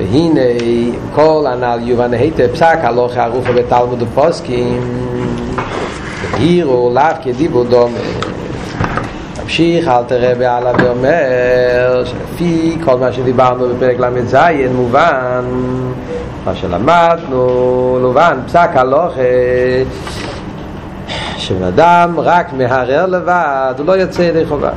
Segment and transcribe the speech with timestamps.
[0.00, 0.40] והנה
[1.14, 4.80] כל הנ"ל יובן היטב פסק הלוך ערוכה בתלמוד ופוסקים
[6.32, 7.98] והירו לאו כדיבור דומה
[9.42, 14.36] ממשיך אל תראה בעלה ואומר שלפי כל מה שדיברנו בפרק ל"ז
[14.74, 15.44] מובן
[16.44, 19.20] מה שלמדנו לובן פסק הלוכה
[21.36, 24.70] שבן אדם רק מהרר לבד הוא לא יוצא ידי חובה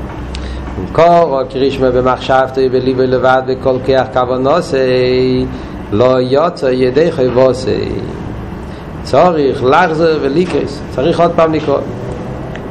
[0.78, 5.46] במקור או קרישמה במחשבתי בליבי לבד וכל כך כוונוסי
[5.92, 7.90] לא יוצא ידי חווסי
[9.04, 11.78] צורך לחזר וליקרס צריך עוד פעם לקרוא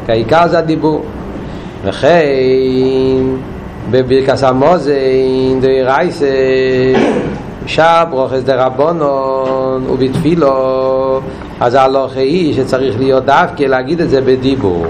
[0.07, 1.05] כי העיקר זה הדיבור
[1.85, 2.19] וכן
[3.91, 6.27] בברכס המוזין די רייסה
[7.67, 11.21] שאר ברוכס דרבונון ובתפילו
[11.61, 14.87] אז הלוך היא שצריך להיות דווקא להגיד את זה בדיבור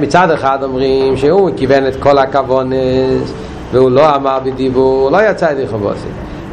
[0.00, 3.32] מצד אחד אומרים שהוא כיוון את כל הכוונס
[3.72, 6.08] והוא לא אמר בדיבור, לא יצא ידי חובוסי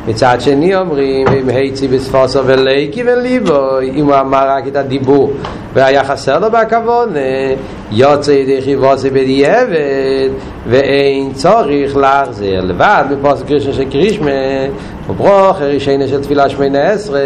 [0.08, 5.32] מצד שני אומרים אם היצי בספוסו וליקי וליבו אם הוא אמר רק את הדיבור
[5.74, 7.10] והיה חסר לו בכוון
[7.92, 10.30] יוצא ידי חיבוסי בדיעבד
[10.68, 14.32] ואין צורך להחזיר לבד בפוסק קרישן של קרישמה
[15.10, 17.20] וברוך הראשונה של תפילה שמונה עשרה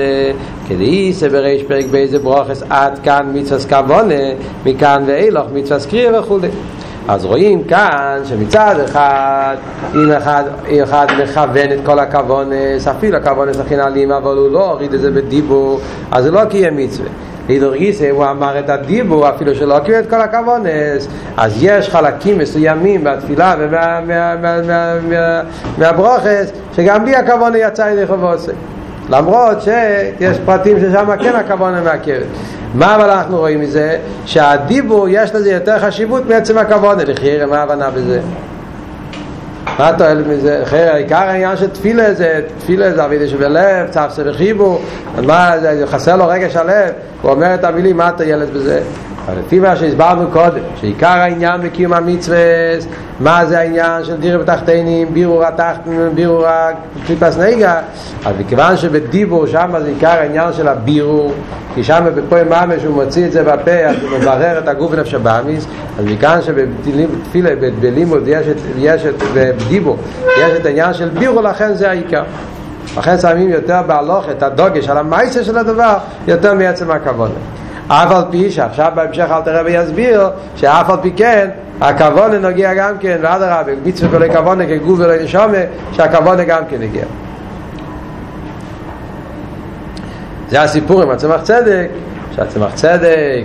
[0.70, 4.24] כדאיסה בריש פרק באיזה ברוכס עד כאן מצווה כוונה
[4.66, 6.40] מכאן ואילוך מצווה קריא וכו'
[7.08, 9.56] אז רואים כאן שמצד אחד
[9.96, 10.44] אם אחד,
[10.84, 15.12] אחד מכוון את כל הכוונס אפילו הכוונס הכי נעלים אבל הוא לא הוריד את זה
[15.12, 15.80] בדיבור
[16.12, 17.10] אז זה לא קיים מצווה
[17.48, 21.08] הידור גיסא הוא אמר את הדיבור אפילו שלא קיים את כל הכוונס
[21.38, 23.56] אז יש חלקים מסוימים בתפילה
[25.78, 28.52] ומהברוכס שגם בלי הכוונה יצא ידי חובוסי
[29.12, 32.26] למרות שיש פרטים ששם כן הכוונה מעכבת
[32.74, 33.98] מה אבל אנחנו רואים מזה?
[34.26, 38.20] שהדיבור יש לזה יותר חשיבות מעצם הכוונה לכי מה ההבנה בזה?
[39.80, 40.64] מה התועלת מזה?
[40.64, 44.82] אחרי העיקר העניין של תפילה זה תפילה זה אבידה שבלב, צפסה וחיבור
[45.22, 48.82] מה זה, חסר לו רגש הלב הוא אומר את המילים מה התועלת בזה?
[49.62, 52.38] מה שהסברנו קודם, שעיקר העניין בקיום המצווה,
[53.20, 57.80] מה זה העניין של דירה בתחתינים, בירור התחתינים, בירור הקליפס נגע,
[58.26, 61.34] אז מכיוון שבדיבור שם זה עיקר העניין של הבירור,
[61.76, 65.14] כי שם בפועל ממש הוא מוציא את זה בפה, אז הוא מברר את הגוף נפש
[65.14, 65.68] הבאמיס,
[66.00, 69.98] אז מכאן שבתפילה, בלימוד יש את, יש את, בדיבור,
[70.38, 72.24] יש את העניין של בירור, לכן זה העיקר.
[72.98, 75.98] לכן שמים יותר בהלוך את הדוגש על המייסה של הדבר,
[76.28, 77.34] יותר מעצם הכוונה.
[77.92, 81.50] אף על פי שעכשיו בהמשך אל תראה ויסביר שאף על פי כן
[81.82, 85.58] הכוונה נוגע גם כן ועד הרבה מצווה ולא כוונה כגוף ולא נשומה
[85.92, 87.04] שהכוונה גם כן נגיע.
[90.50, 91.88] זה הסיפור עם הצמח צדק
[92.36, 93.44] שהצמח צדק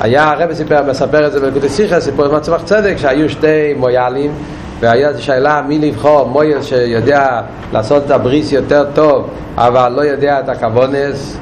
[0.00, 4.32] היה הרב סיפר, מספר את זה בנקודי שיחה סיפור עם הצמח צדק שהיו שתי מויאלים
[4.80, 6.28] והיה שאלה מי לבחור?
[6.28, 7.40] מויל שיודע
[7.72, 11.38] לעשות את הבריס יותר טוב אבל לא יודע את הכוונס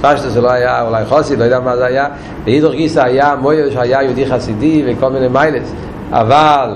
[0.00, 2.06] פשטו זה לא היה אולי חוסי, לא יודע מה זה היה.
[2.44, 5.72] ואידור גיסא היה מויר שהיה יהודי חסידי וכל מיני מיילס
[6.12, 6.74] אבל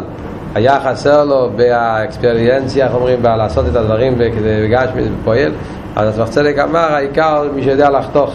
[0.55, 4.89] היה חסר לו באקספריאנציה, איך אומרים, לעשות את הדברים כדי לגש
[5.25, 5.53] פועל.
[5.97, 8.35] אז הצמח צדק אמר, העיקר מי שיודע לחתוך.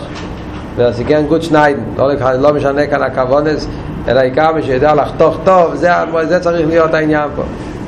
[0.76, 3.68] והסיכן גוד שניידן, לא, לא משנה כאן הכוונס
[4.08, 5.38] אלא העיקר מי שיודע לחתוך.
[5.44, 5.90] טוב, זה,
[6.24, 7.44] זה צריך להיות העניין פה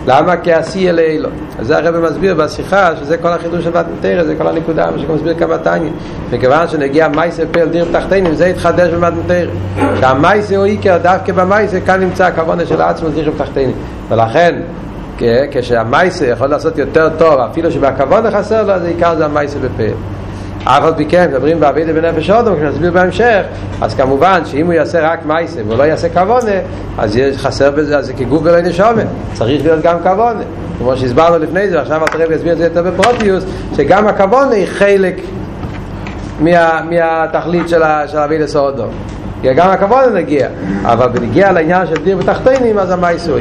[0.10, 1.30] למה כעשי אלי אלו?
[1.60, 5.16] אז זה הרב מסביר בשיחה שזה כל החידוש של מתנתרא, זה כל הנקודה, מה שגם
[5.16, 5.90] מסביר כמה תניא.
[6.32, 9.52] מכיוון שנגיע מייסר פל דיר תחתינים, זה התחדש במתנתרא.
[10.00, 13.76] שהמייסר הוא עיקר, דווקא במייסר, כאן נמצא הכוונה של עצמו דיר תחתינים.
[14.10, 14.56] ולכן,
[15.52, 19.92] כשהמייסר יכול לעשות יותר טוב, אפילו שבכוונה חסר לו, זה עיקר זה המייסר בפל.
[20.64, 23.42] אף על פי כן, מדברים בעבידה בנפש אודום, כשנסביר בהמשך,
[23.82, 26.52] אז כמובן שאם הוא יעשה רק מייסה והוא לא יעשה כוונה,
[26.98, 30.42] אז יש חסר בזה, אז זה כגוף ולא נשומת, צריך להיות גם כוונה.
[30.78, 33.44] כמו שהסברנו לפני זה, עכשיו הרב יסביר את זה יותר בפרוטיוס,
[33.76, 35.16] שגם הכוונה היא חלק
[36.40, 38.90] מה, מהתכלית של, של אבידה סאודום.
[39.44, 40.48] גם הכוונה נגיע,
[40.84, 43.40] אבל בנגיע לעניין של דיר בתחתינים, אז המייסה הוא